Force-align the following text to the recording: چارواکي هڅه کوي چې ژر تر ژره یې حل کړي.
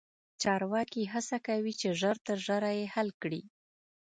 چارواکي 0.41 1.01
هڅه 1.13 1.37
کوي 1.47 1.73
چې 1.79 1.87
ژر 1.99 2.15
تر 2.27 2.37
ژره 2.45 2.71
یې 2.79 2.85
حل 2.93 3.09
کړي. 3.21 3.41